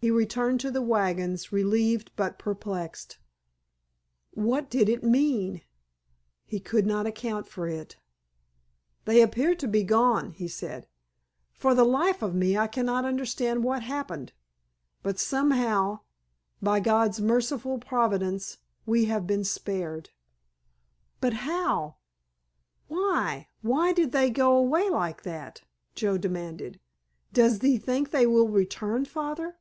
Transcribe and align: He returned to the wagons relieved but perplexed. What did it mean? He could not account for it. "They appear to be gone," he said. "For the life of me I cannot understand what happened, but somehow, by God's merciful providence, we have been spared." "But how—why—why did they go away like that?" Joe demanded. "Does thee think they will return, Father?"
He 0.00 0.12
returned 0.12 0.60
to 0.60 0.70
the 0.70 0.80
wagons 0.80 1.50
relieved 1.50 2.12
but 2.14 2.38
perplexed. 2.38 3.18
What 4.30 4.70
did 4.70 4.88
it 4.88 5.02
mean? 5.02 5.62
He 6.46 6.60
could 6.60 6.86
not 6.86 7.04
account 7.04 7.48
for 7.48 7.66
it. 7.66 7.96
"They 9.06 9.20
appear 9.20 9.56
to 9.56 9.66
be 9.66 9.82
gone," 9.82 10.34
he 10.34 10.46
said. 10.46 10.86
"For 11.52 11.74
the 11.74 11.82
life 11.82 12.22
of 12.22 12.32
me 12.32 12.56
I 12.56 12.68
cannot 12.68 13.04
understand 13.06 13.64
what 13.64 13.82
happened, 13.82 14.32
but 15.02 15.18
somehow, 15.18 16.02
by 16.62 16.78
God's 16.78 17.20
merciful 17.20 17.78
providence, 17.78 18.58
we 18.86 19.06
have 19.06 19.26
been 19.26 19.42
spared." 19.42 20.10
"But 21.20 21.32
how—why—why 21.32 23.92
did 23.94 24.12
they 24.12 24.30
go 24.30 24.56
away 24.56 24.88
like 24.90 25.24
that?" 25.24 25.62
Joe 25.96 26.16
demanded. 26.16 26.78
"Does 27.32 27.58
thee 27.58 27.78
think 27.78 28.12
they 28.12 28.28
will 28.28 28.46
return, 28.48 29.04
Father?" 29.04 29.56